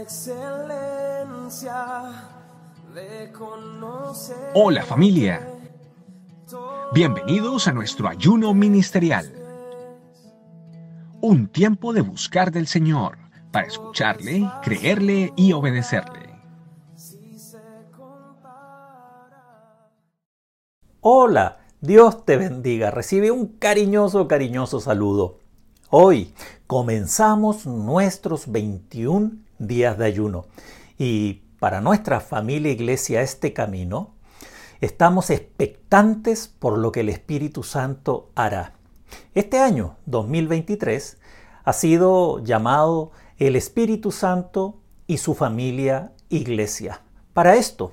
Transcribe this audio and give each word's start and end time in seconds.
excelencia 0.00 1.76
de 2.94 3.30
conocer. 3.32 4.50
Hola 4.54 4.82
familia. 4.82 5.46
Bienvenidos 6.94 7.68
a 7.68 7.72
nuestro 7.72 8.08
ayuno 8.08 8.54
ministerial. 8.54 9.30
Un 11.20 11.48
tiempo 11.48 11.92
de 11.92 12.00
buscar 12.00 12.50
del 12.50 12.66
Señor 12.66 13.18
para 13.52 13.66
escucharle, 13.66 14.50
creerle 14.62 15.34
y 15.36 15.52
obedecerle. 15.52 16.30
Hola, 21.02 21.58
Dios 21.80 22.24
te 22.24 22.38
bendiga. 22.38 22.90
Recibe 22.90 23.30
un 23.30 23.46
cariñoso, 23.46 24.26
cariñoso 24.28 24.80
saludo. 24.80 25.40
Hoy 25.90 26.32
comenzamos 26.66 27.66
nuestros 27.66 28.50
21 28.50 29.49
días 29.60 29.96
de 29.96 30.06
ayuno 30.06 30.46
y 30.98 31.42
para 31.60 31.80
nuestra 31.80 32.20
familia 32.20 32.72
iglesia 32.72 33.20
este 33.20 33.52
camino, 33.52 34.14
estamos 34.80 35.30
expectantes 35.30 36.48
por 36.48 36.78
lo 36.78 36.90
que 36.90 37.00
el 37.00 37.10
Espíritu 37.10 37.62
Santo 37.62 38.30
hará. 38.34 38.74
Este 39.34 39.58
año 39.58 39.96
2023 40.06 41.18
ha 41.64 41.72
sido 41.72 42.42
llamado 42.42 43.12
el 43.38 43.56
Espíritu 43.56 44.10
Santo 44.10 44.80
y 45.06 45.18
su 45.18 45.34
familia 45.34 46.12
iglesia. 46.30 47.02
Para 47.34 47.56
esto, 47.56 47.92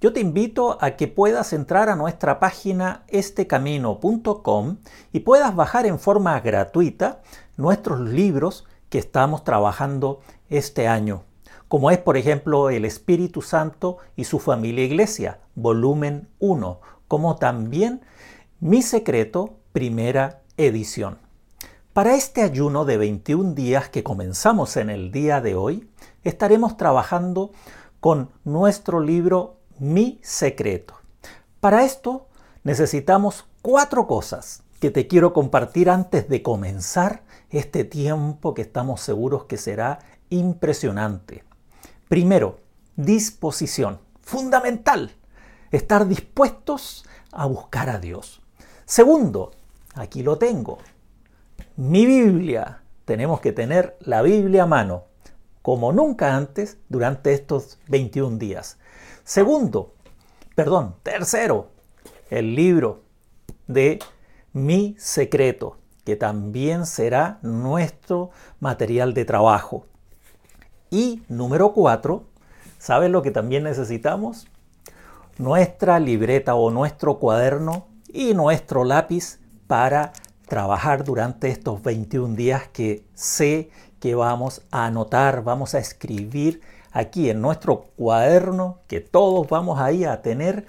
yo 0.00 0.12
te 0.12 0.20
invito 0.20 0.76
a 0.80 0.92
que 0.92 1.08
puedas 1.08 1.52
entrar 1.52 1.88
a 1.88 1.96
nuestra 1.96 2.38
página 2.38 3.04
estecamino.com 3.08 4.76
y 5.12 5.20
puedas 5.20 5.56
bajar 5.56 5.86
en 5.86 5.98
forma 5.98 6.38
gratuita 6.40 7.22
nuestros 7.56 8.00
libros 8.00 8.66
que 8.88 8.98
estamos 8.98 9.44
trabajando 9.44 10.20
este 10.48 10.88
año, 10.88 11.24
como 11.68 11.90
es 11.90 11.98
por 11.98 12.16
ejemplo 12.16 12.70
El 12.70 12.84
Espíritu 12.84 13.42
Santo 13.42 13.98
y 14.14 14.24
su 14.24 14.38
familia 14.38 14.84
iglesia, 14.84 15.40
volumen 15.54 16.28
1, 16.38 16.80
como 17.08 17.36
también 17.36 18.02
Mi 18.60 18.82
Secreto, 18.82 19.56
primera 19.72 20.42
edición. 20.56 21.18
Para 21.92 22.14
este 22.14 22.42
ayuno 22.42 22.84
de 22.84 22.98
21 22.98 23.54
días 23.54 23.88
que 23.88 24.02
comenzamos 24.02 24.76
en 24.76 24.90
el 24.90 25.10
día 25.12 25.40
de 25.40 25.54
hoy, 25.54 25.88
estaremos 26.24 26.76
trabajando 26.76 27.52
con 28.00 28.30
nuestro 28.44 29.00
libro 29.00 29.56
mi 29.78 30.20
secreto. 30.22 30.94
Para 31.60 31.84
esto 31.84 32.28
necesitamos 32.64 33.46
cuatro 33.62 34.06
cosas 34.06 34.62
que 34.80 34.90
te 34.90 35.06
quiero 35.06 35.32
compartir 35.32 35.88
antes 35.90 36.28
de 36.28 36.42
comenzar 36.42 37.22
este 37.58 37.84
tiempo 37.84 38.54
que 38.54 38.62
estamos 38.62 39.00
seguros 39.00 39.44
que 39.44 39.56
será 39.56 40.00
impresionante. 40.30 41.44
Primero, 42.08 42.60
disposición. 42.96 43.98
Fundamental. 44.20 45.12
Estar 45.70 46.06
dispuestos 46.06 47.06
a 47.32 47.46
buscar 47.46 47.90
a 47.90 47.98
Dios. 47.98 48.42
Segundo, 48.84 49.52
aquí 49.94 50.22
lo 50.22 50.38
tengo. 50.38 50.78
Mi 51.76 52.06
Biblia. 52.06 52.82
Tenemos 53.04 53.40
que 53.40 53.52
tener 53.52 53.96
la 54.00 54.22
Biblia 54.22 54.64
a 54.64 54.66
mano, 54.66 55.04
como 55.62 55.92
nunca 55.92 56.36
antes 56.36 56.78
durante 56.88 57.32
estos 57.32 57.78
21 57.86 58.38
días. 58.38 58.78
Segundo, 59.22 59.94
perdón, 60.56 60.96
tercero, 61.04 61.68
el 62.30 62.56
libro 62.56 63.02
de 63.68 64.00
Mi 64.52 64.96
Secreto, 64.98 65.78
que 66.06 66.14
también 66.14 66.86
será 66.86 67.40
nuestro 67.42 68.30
material 68.60 69.12
de 69.12 69.24
trabajo. 69.24 69.86
Y 70.88 71.24
número 71.28 71.72
cuatro, 71.72 72.22
¿sabes 72.78 73.10
lo 73.10 73.22
que 73.22 73.32
también 73.32 73.64
necesitamos? 73.64 74.46
Nuestra 75.36 75.98
libreta 75.98 76.54
o 76.54 76.70
nuestro 76.70 77.18
cuaderno 77.18 77.88
y 78.06 78.34
nuestro 78.34 78.84
lápiz 78.84 79.40
para 79.66 80.12
trabajar 80.46 81.02
durante 81.02 81.48
estos 81.48 81.82
21 81.82 82.36
días 82.36 82.68
que 82.72 83.02
sé 83.14 83.70
que 83.98 84.14
vamos 84.14 84.62
a 84.70 84.86
anotar, 84.86 85.42
vamos 85.42 85.74
a 85.74 85.80
escribir 85.80 86.60
aquí 86.92 87.30
en 87.30 87.40
nuestro 87.40 87.86
cuaderno 87.96 88.78
que 88.86 89.00
todos 89.00 89.48
vamos 89.48 89.80
ahí 89.80 90.04
a 90.04 90.22
tener 90.22 90.66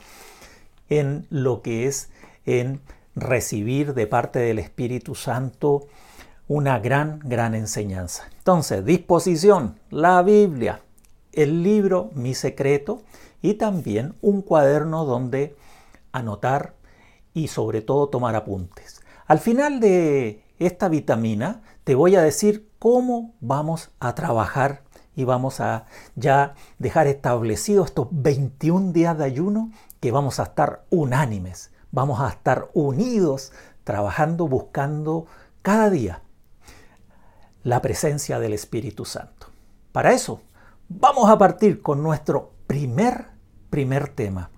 en 0.89 1.27
lo 1.29 1.61
que 1.61 1.85
es 1.85 2.09
en 2.47 2.81
recibir 3.17 3.95
de 3.95 4.07
parte 4.07 4.39
del 4.39 4.59
Espíritu 4.59 5.15
Santo 5.15 5.87
una 6.47 6.79
gran, 6.79 7.19
gran 7.23 7.55
enseñanza. 7.55 8.29
Entonces, 8.37 8.85
disposición, 8.85 9.79
la 9.89 10.21
Biblia, 10.21 10.81
el 11.33 11.63
libro 11.63 12.11
Mi 12.13 12.35
Secreto 12.35 13.01
y 13.41 13.55
también 13.55 14.15
un 14.21 14.41
cuaderno 14.41 15.03
donde 15.03 15.55
anotar 16.11 16.75
y 17.33 17.47
sobre 17.47 17.81
todo 17.81 18.07
tomar 18.07 18.35
apuntes. 18.35 19.01
Al 19.25 19.39
final 19.39 19.79
de 19.79 20.43
esta 20.59 20.87
vitamina 20.87 21.61
te 21.83 21.95
voy 21.95 22.15
a 22.15 22.21
decir 22.21 22.69
cómo 22.79 23.35
vamos 23.41 23.91
a 23.99 24.15
trabajar 24.15 24.83
y 25.15 25.23
vamos 25.23 25.59
a 25.59 25.85
ya 26.15 26.53
dejar 26.77 27.07
establecido 27.07 27.83
estos 27.83 28.07
21 28.11 28.93
días 28.93 29.17
de 29.17 29.25
ayuno 29.25 29.71
que 29.99 30.11
vamos 30.11 30.39
a 30.39 30.43
estar 30.43 30.85
unánimes, 30.91 31.71
vamos 31.91 32.19
a 32.19 32.29
estar 32.29 32.69
unidos, 32.73 33.51
trabajando, 33.83 34.47
buscando 34.47 35.25
cada 35.61 35.89
día 35.89 36.21
la 37.63 37.81
presencia 37.81 38.39
del 38.39 38.53
Espíritu 38.53 39.05
Santo. 39.05 39.47
Para 39.91 40.13
eso, 40.13 40.41
vamos 40.89 41.29
a 41.29 41.37
partir 41.37 41.81
con 41.81 42.03
nuestro 42.03 42.53
primer, 42.67 43.27
primer 43.69 44.09
tema. 44.09 44.49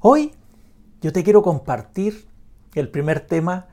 Hoy 0.00 0.32
yo 1.00 1.12
te 1.12 1.22
quiero 1.22 1.42
compartir 1.42 2.26
el 2.74 2.90
primer 2.90 3.20
tema 3.20 3.66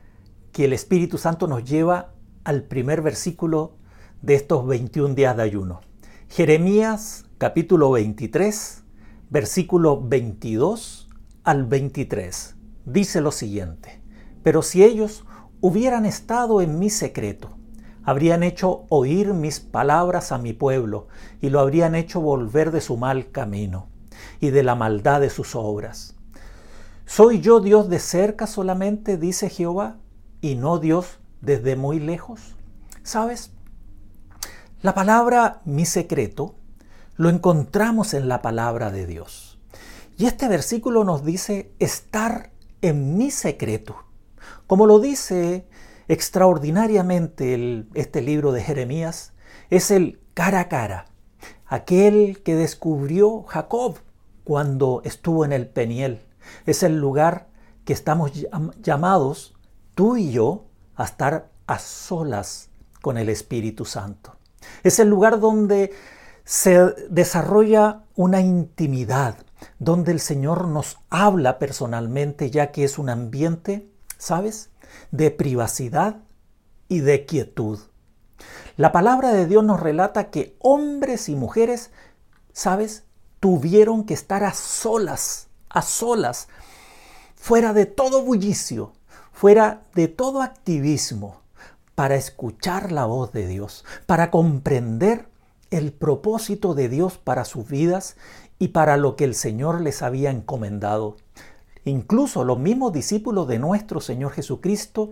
que 0.51 0.65
el 0.65 0.73
Espíritu 0.73 1.17
Santo 1.17 1.47
nos 1.47 1.63
lleva 1.63 2.13
al 2.43 2.63
primer 2.63 3.01
versículo 3.01 3.73
de 4.21 4.35
estos 4.35 4.65
21 4.65 5.15
días 5.15 5.35
de 5.37 5.43
ayuno. 5.43 5.81
Jeremías 6.29 7.25
capítulo 7.37 7.91
23, 7.91 8.83
versículo 9.29 10.01
22 10.01 11.04
al 11.45 11.63
23. 11.65 12.55
Dice 12.85 13.21
lo 13.21 13.31
siguiente, 13.31 14.01
pero 14.41 14.63
si 14.63 14.83
ellos 14.83 15.25
hubieran 15.61 16.07
estado 16.07 16.59
en 16.59 16.79
mi 16.79 16.89
secreto, 16.89 17.51
habrían 18.03 18.41
hecho 18.41 18.85
oír 18.89 19.33
mis 19.33 19.59
palabras 19.59 20.31
a 20.31 20.39
mi 20.39 20.53
pueblo 20.53 21.07
y 21.41 21.49
lo 21.49 21.59
habrían 21.59 21.93
hecho 21.93 22.19
volver 22.19 22.71
de 22.71 22.81
su 22.81 22.97
mal 22.97 23.31
camino 23.31 23.87
y 24.39 24.49
de 24.49 24.63
la 24.63 24.73
maldad 24.73 25.21
de 25.21 25.29
sus 25.29 25.55
obras. 25.55 26.15
¿Soy 27.05 27.41
yo 27.41 27.59
Dios 27.59 27.89
de 27.89 27.99
cerca 27.99 28.47
solamente, 28.47 29.17
dice 29.17 29.49
Jehová, 29.49 29.97
y 30.41 30.55
no 30.55 30.79
Dios 30.79 31.19
desde 31.41 31.75
muy 31.75 31.99
lejos? 31.99 32.55
¿Sabes? 33.03 33.51
La 34.81 34.95
palabra 34.95 35.61
mi 35.63 35.85
secreto 35.85 36.55
lo 37.17 37.29
encontramos 37.29 38.15
en 38.15 38.27
la 38.27 38.41
palabra 38.41 38.89
de 38.89 39.05
Dios. 39.05 39.54
Y 40.17 40.27
este 40.27 40.47
versículo 40.47 41.03
nos 41.03 41.25
dice 41.25 41.73
estar 41.79 42.51
en 42.81 43.17
mi 43.17 43.31
secreto. 43.31 43.97
Como 44.65 44.85
lo 44.85 44.99
dice 44.99 45.67
extraordinariamente 46.07 47.85
este 47.95 48.21
libro 48.21 48.53
de 48.53 48.63
Jeremías, 48.63 49.33
es 49.69 49.91
el 49.91 50.21
cara 50.33 50.61
a 50.61 50.69
cara, 50.69 51.05
aquel 51.65 52.41
que 52.43 52.55
descubrió 52.55 53.43
Jacob 53.43 53.97
cuando 54.45 55.01
estuvo 55.03 55.43
en 55.43 55.51
el 55.51 55.67
Peniel. 55.67 56.21
Es 56.65 56.83
el 56.83 56.97
lugar 56.97 57.47
que 57.83 57.93
estamos 57.93 58.31
llamados, 58.81 59.55
tú 59.95 60.15
y 60.15 60.31
yo, 60.31 60.65
a 60.95 61.03
estar 61.03 61.51
a 61.67 61.77
solas 61.79 62.69
con 63.01 63.17
el 63.17 63.27
Espíritu 63.27 63.83
Santo. 63.83 64.37
Es 64.83 64.99
el 64.99 65.09
lugar 65.09 65.41
donde 65.41 65.91
se 66.45 66.79
desarrolla 67.09 68.03
una 68.15 68.39
intimidad, 68.39 69.44
donde 69.79 70.11
el 70.11 70.19
Señor 70.19 70.67
nos 70.67 70.97
habla 71.09 71.59
personalmente, 71.59 72.51
ya 72.51 72.71
que 72.71 72.83
es 72.83 72.97
un 72.97 73.09
ambiente, 73.09 73.89
¿sabes?, 74.17 74.69
de 75.11 75.31
privacidad 75.31 76.17
y 76.87 76.99
de 76.99 77.25
quietud. 77.25 77.79
La 78.77 78.91
palabra 78.91 79.31
de 79.31 79.47
Dios 79.47 79.63
nos 79.63 79.79
relata 79.79 80.29
que 80.29 80.55
hombres 80.59 81.29
y 81.29 81.35
mujeres, 81.35 81.91
¿sabes?, 82.53 83.03
tuvieron 83.39 84.05
que 84.05 84.13
estar 84.13 84.43
a 84.43 84.53
solas, 84.53 85.47
a 85.69 85.81
solas, 85.81 86.47
fuera 87.35 87.73
de 87.73 87.85
todo 87.85 88.23
bullicio, 88.23 88.93
fuera 89.31 89.83
de 89.93 90.07
todo 90.07 90.41
activismo, 90.41 91.41
para 91.93 92.15
escuchar 92.15 92.91
la 92.91 93.05
voz 93.05 93.31
de 93.31 93.47
Dios, 93.47 93.85
para 94.05 94.31
comprender 94.31 95.29
el 95.71 95.93
propósito 95.93 96.73
de 96.73 96.89
Dios 96.89 97.17
para 97.17 97.45
sus 97.45 97.67
vidas 97.67 98.15
y 98.59 98.69
para 98.69 98.97
lo 98.97 99.15
que 99.15 99.25
el 99.25 99.35
Señor 99.35 99.81
les 99.81 100.01
había 100.01 100.31
encomendado. 100.31 101.17
Incluso 101.83 102.43
los 102.43 102.57
mismos 102.57 102.93
discípulos 102.93 103.47
de 103.47 103.59
nuestro 103.59 104.01
Señor 104.01 104.31
Jesucristo 104.31 105.11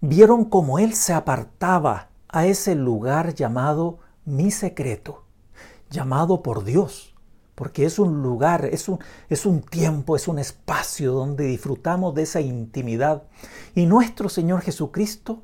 vieron 0.00 0.44
cómo 0.44 0.78
Él 0.78 0.94
se 0.94 1.12
apartaba 1.12 2.08
a 2.28 2.46
ese 2.46 2.74
lugar 2.74 3.34
llamado 3.34 3.98
mi 4.24 4.50
secreto, 4.50 5.24
llamado 5.90 6.42
por 6.42 6.64
Dios, 6.64 7.14
porque 7.54 7.84
es 7.84 7.98
un 7.98 8.22
lugar, 8.22 8.66
es 8.66 8.88
un, 8.88 9.00
es 9.28 9.44
un 9.44 9.62
tiempo, 9.62 10.16
es 10.16 10.28
un 10.28 10.38
espacio 10.38 11.12
donde 11.12 11.44
disfrutamos 11.44 12.14
de 12.14 12.22
esa 12.22 12.40
intimidad. 12.40 13.24
Y 13.74 13.86
nuestro 13.86 14.28
Señor 14.28 14.60
Jesucristo 14.60 15.42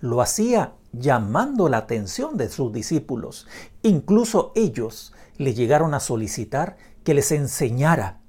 lo 0.00 0.20
hacía 0.20 0.74
llamando 0.92 1.68
la 1.68 1.78
atención 1.78 2.36
de 2.36 2.48
sus 2.48 2.72
discípulos. 2.72 3.46
Incluso 3.82 4.52
ellos 4.54 5.12
le 5.38 5.54
llegaron 5.54 5.94
a 5.94 6.00
solicitar 6.00 6.76
que 7.04 7.14
les 7.14 7.32
enseñara 7.32 8.20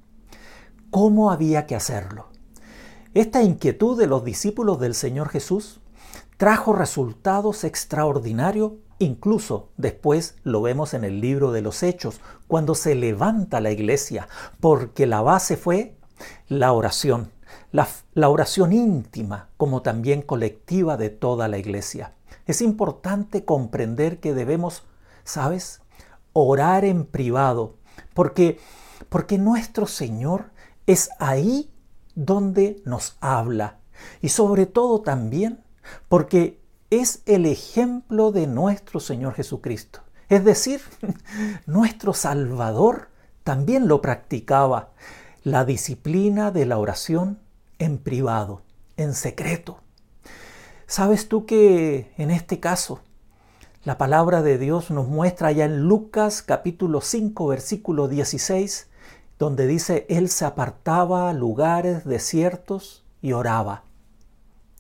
cómo 0.90 1.32
había 1.32 1.66
que 1.66 1.76
hacerlo. 1.76 2.28
Esta 3.14 3.44
inquietud 3.44 3.98
de 3.98 4.08
los 4.08 4.24
discípulos 4.24 4.80
del 4.80 4.96
Señor 4.96 5.30
Jesús 5.30 5.82
trajo 6.38 6.74
resultados 6.74 7.66
extraordinarios, 7.66 8.74
incluso 9.00 9.70
después 9.78 10.36
lo 10.44 10.62
vemos 10.62 10.94
en 10.94 11.04
el 11.04 11.20
libro 11.20 11.52
de 11.52 11.62
los 11.62 11.84
Hechos, 11.84 12.22
cuando 12.48 12.76
se 12.76 12.96
levanta 12.96 13.60
la 13.60 13.72
iglesia, 13.72 14.30
porque 14.62 15.06
la 15.06 15.22
base 15.22 15.58
fue 15.58 15.98
la 16.48 16.72
oración, 16.72 17.32
la, 17.72 18.30
oración 18.30 18.74
íntima 18.74 19.50
como 19.58 19.82
también 19.82 20.22
colectiva 20.22 20.98
de 20.98 21.10
toda 21.10 21.48
la 21.48 21.58
iglesia. 21.58 22.14
Es 22.46 22.62
importante 22.62 23.44
comprender 23.44 24.20
que 24.20 24.34
debemos, 24.34 24.84
¿sabes? 25.24 25.82
Orar 26.34 26.86
en 26.86 27.06
privado, 27.06 27.78
porque, 28.14 28.60
porque 29.10 29.38
nuestro 29.38 29.88
Señor 29.88 30.52
es 30.86 31.10
ahí 31.20 31.70
donde 32.16 32.82
nos 32.86 33.18
habla. 33.20 33.80
Y 34.22 34.30
sobre 34.30 34.66
todo 34.66 35.02
también 35.02 35.64
porque 36.08 36.60
es 36.90 37.22
el 37.26 37.46
ejemplo 37.46 38.32
de 38.32 38.48
nuestro 38.48 39.00
Señor 39.00 39.34
Jesucristo. 39.34 40.02
Es 40.28 40.44
decir, 40.44 40.82
nuestro 41.66 42.14
Salvador 42.14 43.10
también 43.44 43.88
lo 43.88 44.02
practicaba, 44.02 44.92
la 45.44 45.66
disciplina 45.66 46.52
de 46.52 46.66
la 46.66 46.78
oración 46.78 47.40
en 47.80 47.98
privado, 47.98 48.62
en 48.98 49.14
secreto. 49.14 49.80
¿Sabes 50.86 51.30
tú 51.30 51.46
que 51.46 52.12
en 52.18 52.32
este 52.32 52.60
caso 52.60 53.02
la 53.86 53.98
palabra 53.98 54.42
de 54.42 54.58
Dios 54.58 54.92
nos 54.92 55.08
muestra 55.08 55.54
ya 55.54 55.64
en 55.64 55.88
Lucas 55.88 56.42
capítulo 56.42 57.00
5 57.00 57.48
versículo 57.48 58.10
16, 58.10 58.90
donde 59.38 59.68
dice, 59.68 60.06
Él 60.10 60.30
se 60.30 60.44
apartaba 60.44 61.30
a 61.30 61.34
lugares 61.34 62.04
desiertos 62.04 63.06
y 63.22 63.32
oraba. 63.32 63.86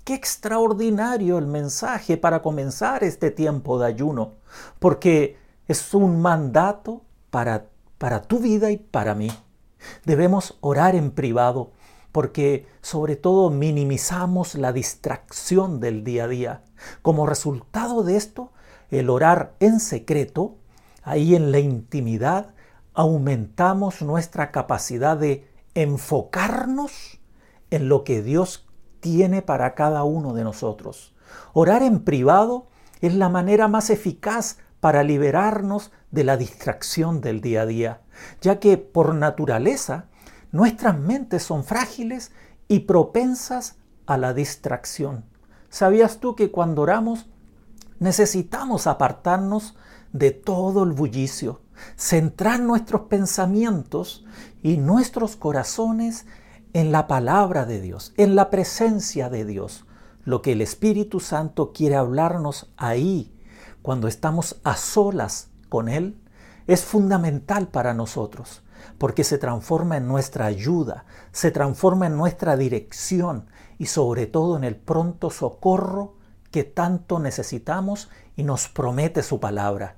Qué 0.03 0.15
extraordinario 0.15 1.37
el 1.37 1.47
mensaje 1.47 2.17
para 2.17 2.41
comenzar 2.41 3.05
este 3.05 3.31
tiempo 3.31 3.79
de 3.79 3.87
ayuno, 3.87 4.33
porque 4.79 5.37
es 5.69 5.93
un 5.93 6.21
mandato 6.21 7.01
para, 7.29 7.67
para 7.97 8.23
tu 8.23 8.39
vida 8.39 8.69
y 8.69 8.77
para 8.77 9.15
mí. 9.15 9.31
Debemos 10.03 10.57
orar 10.59 10.95
en 10.95 11.11
privado, 11.11 11.71
porque 12.11 12.67
sobre 12.81 13.15
todo 13.15 13.49
minimizamos 13.49 14.55
la 14.55 14.73
distracción 14.73 15.79
del 15.79 16.03
día 16.03 16.25
a 16.25 16.27
día. 16.27 16.63
Como 17.01 17.25
resultado 17.25 18.03
de 18.03 18.17
esto, 18.17 18.51
el 18.91 19.09
orar 19.09 19.53
en 19.59 19.79
secreto, 19.79 20.57
ahí 21.03 21.35
en 21.35 21.51
la 21.51 21.59
intimidad, 21.59 22.53
aumentamos 22.93 24.01
nuestra 24.01 24.51
capacidad 24.51 25.17
de 25.17 25.47
enfocarnos 25.73 27.19
en 27.69 27.87
lo 27.87 28.03
que 28.03 28.21
Dios 28.21 28.67
tiene 28.99 29.41
para 29.41 29.75
cada 29.75 30.03
uno 30.03 30.33
de 30.33 30.43
nosotros. 30.43 31.13
Orar 31.53 31.83
en 31.83 31.99
privado 31.99 32.67
es 33.01 33.13
la 33.13 33.29
manera 33.29 33.67
más 33.67 33.89
eficaz 33.89 34.57
para 34.79 35.03
liberarnos 35.03 35.91
de 36.11 36.23
la 36.23 36.37
distracción 36.37 37.21
del 37.21 37.41
día 37.41 37.61
a 37.61 37.65
día, 37.65 38.01
ya 38.41 38.59
que 38.59 38.77
por 38.77 39.13
naturaleza 39.13 40.09
Nuestras 40.51 40.97
mentes 40.97 41.43
son 41.43 41.63
frágiles 41.63 42.31
y 42.67 42.81
propensas 42.81 43.75
a 44.07 44.17
la 44.17 44.33
distracción. 44.33 45.25
¿Sabías 45.69 46.19
tú 46.19 46.35
que 46.35 46.49
cuando 46.49 46.81
oramos 46.81 47.29
necesitamos 47.99 48.87
apartarnos 48.87 49.75
de 50.13 50.31
todo 50.31 50.83
el 50.83 50.91
bullicio, 50.91 51.61
centrar 51.95 52.59
nuestros 52.59 53.03
pensamientos 53.03 54.25
y 54.63 54.77
nuestros 54.77 55.35
corazones 55.35 56.25
en 56.73 56.91
la 56.91 57.07
palabra 57.07 57.65
de 57.65 57.81
Dios, 57.81 58.13
en 58.17 58.35
la 58.35 58.49
presencia 58.49 59.29
de 59.29 59.45
Dios, 59.45 59.85
lo 60.23 60.41
que 60.41 60.53
el 60.53 60.61
Espíritu 60.61 61.19
Santo 61.19 61.71
quiere 61.73 61.95
hablarnos 61.95 62.71
ahí, 62.77 63.35
cuando 63.81 64.07
estamos 64.07 64.59
a 64.63 64.75
solas 64.75 65.49
con 65.69 65.89
Él, 65.89 66.19
es 66.67 66.83
fundamental 66.83 67.69
para 67.69 67.93
nosotros 67.93 68.63
porque 68.97 69.23
se 69.23 69.37
transforma 69.37 69.97
en 69.97 70.07
nuestra 70.07 70.45
ayuda, 70.45 71.05
se 71.31 71.51
transforma 71.51 72.07
en 72.07 72.17
nuestra 72.17 72.57
dirección 72.57 73.47
y 73.77 73.87
sobre 73.87 74.27
todo 74.27 74.57
en 74.57 74.63
el 74.63 74.75
pronto 74.75 75.29
socorro 75.29 76.18
que 76.51 76.63
tanto 76.63 77.19
necesitamos 77.19 78.09
y 78.35 78.43
nos 78.43 78.67
promete 78.67 79.23
su 79.23 79.39
palabra. 79.39 79.95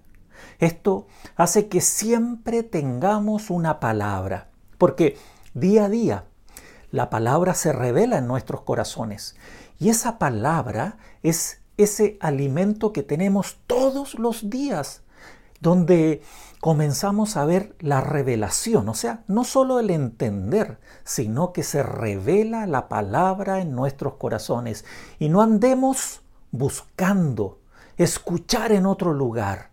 Esto 0.59 1.07
hace 1.35 1.67
que 1.67 1.81
siempre 1.81 2.63
tengamos 2.63 3.49
una 3.49 3.79
palabra, 3.79 4.49
porque 4.77 5.17
día 5.53 5.85
a 5.85 5.89
día 5.89 6.25
la 6.91 7.09
palabra 7.09 7.53
se 7.53 7.71
revela 7.71 8.17
en 8.17 8.27
nuestros 8.27 8.61
corazones 8.61 9.35
y 9.79 9.89
esa 9.89 10.19
palabra 10.19 10.97
es 11.23 11.61
ese 11.77 12.17
alimento 12.19 12.93
que 12.93 13.03
tenemos 13.03 13.57
todos 13.65 14.19
los 14.19 14.49
días, 14.49 15.03
donde 15.59 16.21
comenzamos 16.59 17.37
a 17.37 17.45
ver 17.45 17.75
la 17.79 18.01
revelación, 18.01 18.89
o 18.89 18.93
sea, 18.93 19.23
no 19.27 19.43
solo 19.43 19.79
el 19.79 19.89
entender, 19.89 20.79
sino 21.03 21.53
que 21.53 21.63
se 21.63 21.81
revela 21.81 22.67
la 22.67 22.87
palabra 22.89 23.61
en 23.61 23.73
nuestros 23.73 24.15
corazones 24.15 24.85
y 25.17 25.29
no 25.29 25.41
andemos 25.41 26.20
buscando 26.51 27.59
escuchar 27.97 28.71
en 28.71 28.85
otro 28.85 29.13
lugar, 29.13 29.69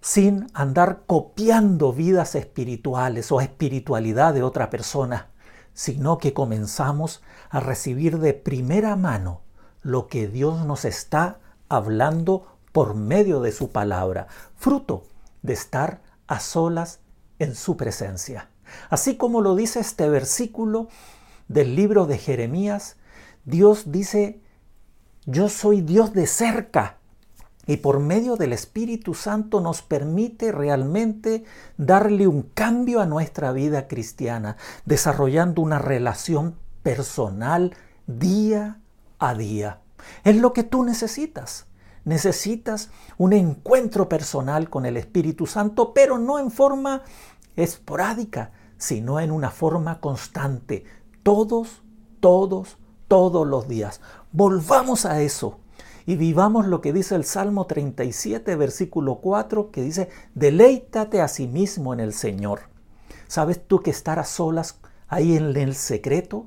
sin 0.00 0.48
andar 0.54 1.02
copiando 1.06 1.92
vidas 1.92 2.34
espirituales 2.34 3.30
o 3.30 3.40
espiritualidad 3.40 4.34
de 4.34 4.42
otra 4.42 4.70
persona, 4.70 5.28
sino 5.74 6.18
que 6.18 6.32
comenzamos 6.32 7.22
a 7.50 7.60
recibir 7.60 8.18
de 8.18 8.34
primera 8.34 8.96
mano 8.96 9.42
lo 9.82 10.08
que 10.08 10.28
Dios 10.28 10.64
nos 10.66 10.84
está 10.84 11.38
hablando 11.68 12.46
por 12.72 12.94
medio 12.94 13.40
de 13.40 13.52
su 13.52 13.70
palabra, 13.70 14.26
fruto 14.56 15.04
de 15.42 15.52
estar 15.52 16.00
a 16.26 16.40
solas 16.40 17.00
en 17.38 17.54
su 17.54 17.76
presencia. 17.76 18.48
Así 18.90 19.16
como 19.16 19.40
lo 19.40 19.54
dice 19.54 19.80
este 19.80 20.08
versículo 20.08 20.88
del 21.48 21.76
libro 21.76 22.06
de 22.06 22.18
Jeremías, 22.18 22.96
Dios 23.44 23.90
dice, 23.90 24.40
yo 25.26 25.48
soy 25.48 25.80
Dios 25.80 26.12
de 26.12 26.26
cerca. 26.26 26.98
Y 27.64 27.76
por 27.76 28.00
medio 28.00 28.34
del 28.34 28.52
Espíritu 28.52 29.14
Santo 29.14 29.60
nos 29.60 29.82
permite 29.82 30.50
realmente 30.50 31.44
darle 31.76 32.26
un 32.26 32.42
cambio 32.42 33.00
a 33.00 33.06
nuestra 33.06 33.52
vida 33.52 33.86
cristiana, 33.86 34.56
desarrollando 34.84 35.62
una 35.62 35.78
relación 35.78 36.56
personal 36.82 37.76
día 38.08 38.80
a 39.20 39.34
día. 39.34 39.78
Es 40.24 40.36
lo 40.36 40.52
que 40.52 40.64
tú 40.64 40.82
necesitas. 40.82 41.66
Necesitas 42.04 42.90
un 43.16 43.32
encuentro 43.32 44.08
personal 44.08 44.68
con 44.68 44.84
el 44.84 44.96
Espíritu 44.96 45.46
Santo, 45.46 45.94
pero 45.94 46.18
no 46.18 46.40
en 46.40 46.50
forma 46.50 47.02
esporádica, 47.54 48.50
sino 48.76 49.20
en 49.20 49.30
una 49.30 49.52
forma 49.52 50.00
constante, 50.00 50.84
todos, 51.22 51.82
todos, 52.18 52.76
todos 53.06 53.46
los 53.46 53.68
días. 53.68 54.00
Volvamos 54.32 55.04
a 55.04 55.20
eso 55.22 55.60
y 56.06 56.16
vivamos 56.16 56.66
lo 56.66 56.80
que 56.80 56.92
dice 56.92 57.14
el 57.14 57.24
Salmo 57.24 57.66
37, 57.66 58.56
versículo 58.56 59.16
4, 59.16 59.70
que 59.70 59.82
dice, 59.82 60.08
deleítate 60.34 61.20
a 61.20 61.28
sí 61.28 61.46
mismo 61.46 61.92
en 61.92 62.00
el 62.00 62.12
Señor. 62.12 62.62
¿Sabes 63.28 63.66
tú 63.66 63.80
que 63.80 63.90
estar 63.90 64.18
a 64.18 64.24
solas 64.24 64.78
ahí 65.08 65.36
en 65.36 65.56
el 65.56 65.74
secreto 65.74 66.46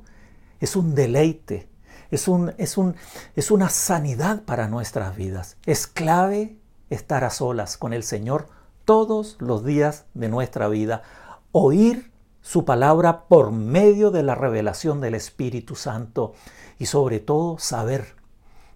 es 0.60 0.75
un 0.75 0.96
deleite? 0.96 1.70
es, 2.12 2.27
un, 2.27 2.54
es, 2.58 2.77
un, 2.77 2.96
es 3.36 3.51
una 3.51 3.70
sanidad 3.70 4.44
para 4.44 4.68
nuestras 4.68 5.15
vidas. 5.15 5.58
Es 5.65 5.88
clave 5.88 6.58
estar 6.89 7.24
a 7.24 7.30
solas 7.30 7.77
con 7.77 7.94
el 7.94 8.04
Señor 8.04 8.48
todos 8.86 9.38
los 9.39 9.65
días 9.65 10.06
de 10.13 10.30
nuestra 10.30 10.68
vida. 10.68 11.04
Oír 11.51 12.12
su 12.42 12.63
palabra 12.63 13.25
por 13.27 13.51
medio 13.51 14.12
de 14.12 14.24
la 14.24 14.36
revelación 14.36 15.01
del 15.01 15.15
Espíritu 15.15 15.75
Santo 15.75 16.34
y 16.79 16.88
sobre 16.88 17.20
todo 17.20 17.58
saber 17.58 18.15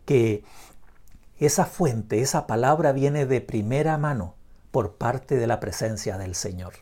que 0.05 0.43
esa 1.37 1.65
fuente, 1.65 2.21
esa 2.21 2.47
palabra 2.47 2.91
viene 2.91 3.25
de 3.25 3.41
primera 3.41 3.97
mano 3.97 4.35
por 4.71 4.95
parte 4.95 5.37
de 5.37 5.47
la 5.47 5.59
presencia 5.59 6.17
del 6.17 6.35
Señor. 6.35 6.73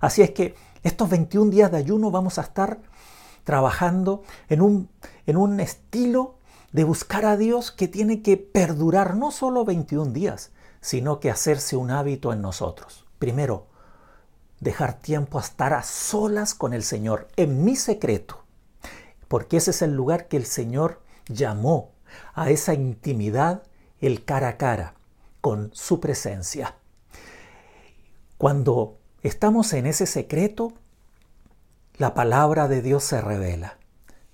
Así 0.00 0.22
es 0.22 0.30
que 0.30 0.54
estos 0.82 1.08
21 1.10 1.50
días 1.50 1.70
de 1.70 1.78
ayuno 1.78 2.10
vamos 2.10 2.38
a 2.38 2.42
estar 2.42 2.80
trabajando 3.44 4.22
en 4.48 4.60
un, 4.60 4.88
en 5.26 5.36
un 5.36 5.60
estilo 5.60 6.36
de 6.72 6.84
buscar 6.84 7.24
a 7.24 7.36
Dios 7.36 7.70
que 7.70 7.88
tiene 7.88 8.22
que 8.22 8.36
perdurar 8.36 9.16
no 9.16 9.30
solo 9.30 9.64
21 9.64 10.12
días, 10.12 10.52
sino 10.80 11.20
que 11.20 11.30
hacerse 11.30 11.76
un 11.76 11.90
hábito 11.90 12.32
en 12.32 12.42
nosotros. 12.42 13.06
Primero, 13.18 13.66
dejar 14.60 14.94
tiempo 14.94 15.38
a 15.38 15.42
estar 15.42 15.72
a 15.74 15.82
solas 15.82 16.54
con 16.54 16.72
el 16.72 16.82
Señor, 16.82 17.28
en 17.36 17.64
mi 17.64 17.76
secreto, 17.76 18.45
porque 19.28 19.56
ese 19.56 19.70
es 19.70 19.82
el 19.82 19.94
lugar 19.94 20.28
que 20.28 20.36
el 20.36 20.46
Señor 20.46 21.00
llamó 21.28 21.92
a 22.34 22.50
esa 22.50 22.74
intimidad, 22.74 23.62
el 24.00 24.24
cara 24.24 24.48
a 24.48 24.56
cara, 24.56 24.94
con 25.40 25.70
su 25.74 26.00
presencia. 26.00 26.76
Cuando 28.38 28.98
estamos 29.22 29.72
en 29.72 29.86
ese 29.86 30.06
secreto, 30.06 30.72
la 31.96 32.14
palabra 32.14 32.68
de 32.68 32.82
Dios 32.82 33.04
se 33.04 33.20
revela. 33.20 33.78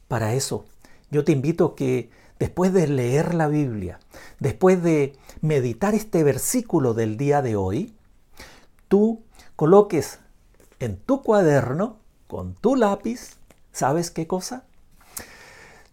Para 0.09 0.35
eso, 0.35 0.65
yo 1.11 1.25
te 1.25 1.33
invito 1.33 1.75
que 1.75 2.11
después 2.39 2.73
de 2.73 2.89
leer 2.89 3.35
la 3.35 3.47
Biblia, 3.47 4.01
después 4.41 4.83
de 4.83 5.17
meditar 5.41 5.95
este 5.95 6.25
versículo 6.25 6.93
del 6.93 7.17
día 7.17 7.41
de 7.41 7.57
hoy, 7.57 7.95
tú 8.89 9.23
coloques 9.55 10.19
en 10.81 10.97
tu 10.97 11.23
cuaderno, 11.23 11.99
con 12.27 12.55
tu 12.55 12.75
lápiz, 12.75 13.37
¿sabes 13.71 14.11
qué 14.11 14.27
cosa? 14.27 14.65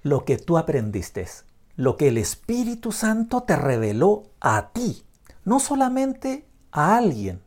Lo 0.02 0.24
que 0.26 0.38
tú 0.38 0.58
aprendiste, 0.58 1.28
lo 1.76 1.98
que 1.98 2.08
el 2.08 2.18
Espíritu 2.18 2.92
Santo 2.92 3.44
te 3.44 3.56
reveló 3.56 4.24
a 4.40 4.70
ti, 4.70 5.04
no 5.44 5.60
solamente 5.60 6.46
a 6.72 6.98
alguien, 6.98 7.42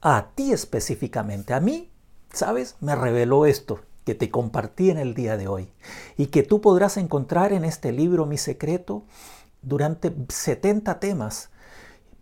a 0.00 0.28
ti 0.34 0.52
específicamente, 0.52 1.54
a 1.54 1.60
mí, 1.60 1.90
¿sabes? 2.32 2.76
Me 2.80 2.94
reveló 2.94 3.46
esto 3.46 3.80
que 4.04 4.14
te 4.14 4.30
compartí 4.30 4.90
en 4.90 4.98
el 4.98 5.14
día 5.14 5.36
de 5.36 5.48
hoy 5.48 5.72
y 6.16 6.26
que 6.26 6.42
tú 6.42 6.60
podrás 6.60 6.96
encontrar 6.96 7.52
en 7.52 7.64
este 7.64 7.92
libro 7.92 8.24
Mi 8.24 8.38
Secreto 8.38 9.04
durante 9.62 10.14
70 10.28 10.98
temas. 11.00 11.50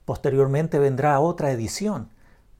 Posteriormente 0.04 0.78
vendrá 0.78 1.20
otra 1.20 1.52
edición, 1.52 2.08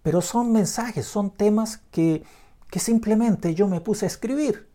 pero 0.02 0.20
son 0.20 0.52
mensajes, 0.52 1.06
son 1.06 1.30
temas 1.30 1.78
que, 1.90 2.22
que 2.70 2.78
simplemente 2.78 3.54
yo 3.54 3.66
me 3.66 3.80
puse 3.80 4.04
a 4.04 4.08
escribir. 4.08 4.68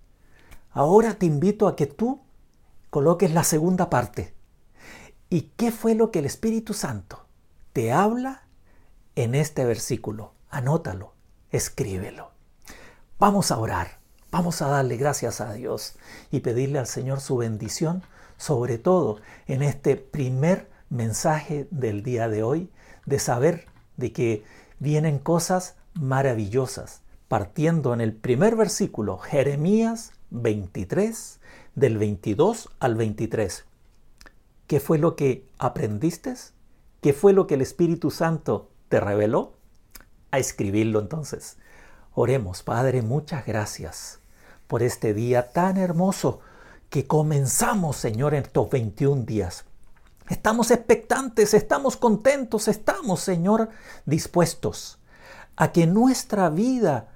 Ahora 0.74 1.16
te 1.16 1.26
invito 1.26 1.68
a 1.68 1.76
que 1.76 1.86
tú 1.86 2.22
coloques 2.90 3.34
la 3.34 3.44
segunda 3.44 3.90
parte. 3.90 4.34
¿Y 5.30 5.52
qué 5.58 5.72
fue 5.72 5.96
lo 5.96 6.12
que 6.12 6.20
el 6.20 6.26
Espíritu 6.26 6.74
Santo 6.74 7.26
te 7.74 7.92
habla 7.92 8.44
en 9.16 9.36
este 9.36 9.66
versículo? 9.66 10.34
Anótalo, 10.50 11.14
escríbelo. 11.52 12.32
Vamos 13.20 13.52
a 13.52 13.58
orar, 13.58 14.00
vamos 14.32 14.62
a 14.62 14.68
darle 14.68 14.96
gracias 14.96 15.42
a 15.42 15.52
Dios 15.54 15.96
y 16.32 16.40
pedirle 16.40 16.80
al 16.80 16.88
Señor 16.88 17.20
su 17.20 17.36
bendición, 17.36 18.04
sobre 18.38 18.78
todo 18.78 19.20
en 19.48 19.64
este 19.64 19.98
primer 19.98 20.70
mensaje 20.90 21.68
del 21.70 22.02
día 22.02 22.30
de 22.30 22.44
hoy, 22.44 22.72
de 23.06 23.20
saber 23.20 23.68
de 23.98 24.14
que 24.14 24.44
vienen 24.80 25.20
cosas 25.20 25.76
maravillosas, 25.94 27.02
partiendo 27.28 27.94
en 27.94 28.00
el 28.00 28.14
primer 28.14 28.56
versículo, 28.56 29.18
Jeremías 29.18 30.14
23, 30.32 31.40
del 31.76 31.98
22 31.98 32.70
al 32.80 32.96
23. 32.96 33.66
¿Qué 34.68 34.80
fue 34.80 34.98
lo 34.98 35.16
que 35.16 35.46
aprendiste? 35.60 36.34
¿Qué 37.02 37.14
fue 37.14 37.34
lo 37.34 37.46
que 37.48 37.56
el 37.56 37.62
Espíritu 37.62 38.10
Santo 38.10 38.70
te 38.90 39.00
reveló? 39.00 39.54
A 40.32 40.40
escribirlo 40.40 41.00
entonces. 41.00 41.58
Oremos, 42.14 42.64
Padre, 42.64 43.02
muchas 43.02 43.46
gracias 43.46 44.20
por 44.68 44.84
este 44.84 45.14
día 45.14 45.52
tan 45.52 45.78
hermoso 45.78 46.40
que 46.90 47.08
comenzamos, 47.08 47.98
Señor, 47.98 48.34
en 48.34 48.44
estos 48.44 48.70
21 48.70 49.24
días. 49.24 49.66
Estamos 50.30 50.72
expectantes, 50.72 51.54
estamos 51.54 51.98
contentos, 51.98 52.70
estamos, 52.70 53.20
Señor, 53.20 53.70
dispuestos 54.06 55.00
a 55.58 55.72
que 55.74 55.88
nuestra 55.88 56.50
vida 56.50 57.10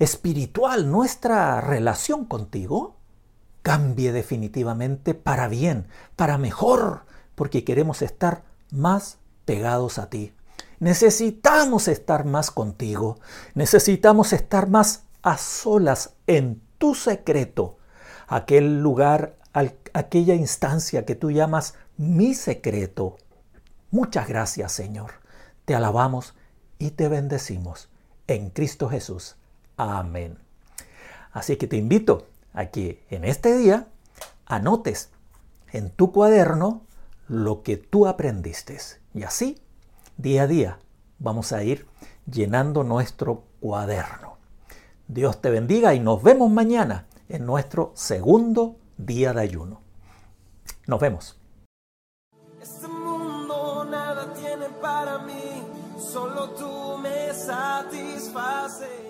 espiritual, 0.00 0.90
nuestra 0.90 1.60
relación 1.60 2.24
contigo, 2.24 2.96
cambie 3.62 4.12
definitivamente 4.12 5.14
para 5.14 5.46
bien, 5.46 5.86
para 6.16 6.38
mejor, 6.38 7.04
porque 7.34 7.64
queremos 7.64 8.02
estar 8.02 8.42
más 8.72 9.18
pegados 9.44 9.98
a 9.98 10.08
ti. 10.08 10.32
Necesitamos 10.78 11.86
estar 11.86 12.24
más 12.24 12.50
contigo. 12.50 13.18
Necesitamos 13.54 14.32
estar 14.32 14.68
más 14.70 15.04
a 15.22 15.36
solas 15.36 16.14
en 16.26 16.62
tu 16.78 16.94
secreto. 16.94 17.76
Aquel 18.26 18.80
lugar, 18.80 19.36
aquella 19.92 20.34
instancia 20.34 21.04
que 21.04 21.14
tú 21.14 21.30
llamas 21.30 21.74
mi 21.98 22.32
secreto. 22.32 23.18
Muchas 23.90 24.26
gracias 24.26 24.72
Señor. 24.72 25.12
Te 25.66 25.74
alabamos 25.74 26.34
y 26.78 26.92
te 26.92 27.08
bendecimos. 27.08 27.90
En 28.26 28.48
Cristo 28.48 28.88
Jesús. 28.88 29.36
Amén. 29.80 30.38
Así 31.32 31.56
que 31.56 31.66
te 31.66 31.76
invito 31.76 32.26
a 32.52 32.66
que 32.66 33.02
en 33.08 33.24
este 33.24 33.56
día 33.56 33.86
anotes 34.44 35.08
en 35.72 35.90
tu 35.90 36.12
cuaderno 36.12 36.82
lo 37.28 37.62
que 37.62 37.78
tú 37.78 38.06
aprendiste. 38.06 38.76
Y 39.14 39.22
así 39.22 39.58
día 40.18 40.42
a 40.42 40.46
día 40.46 40.78
vamos 41.18 41.52
a 41.52 41.62
ir 41.62 41.86
llenando 42.30 42.84
nuestro 42.84 43.44
cuaderno. 43.60 44.36
Dios 45.08 45.40
te 45.40 45.48
bendiga 45.48 45.94
y 45.94 46.00
nos 46.00 46.22
vemos 46.22 46.50
mañana 46.50 47.06
en 47.30 47.46
nuestro 47.46 47.92
segundo 47.94 48.76
día 48.98 49.32
de 49.32 49.40
ayuno. 49.40 49.80
Nos 50.86 51.00
vemos. 51.00 51.40
Este 52.60 52.86
mundo 52.86 53.86
nada 53.90 54.34
tiene 54.34 54.66
para 54.82 55.20
mí, 55.20 55.64
solo 55.98 56.50
tú 56.50 56.98
me 56.98 57.32
satisfaces. 57.32 59.09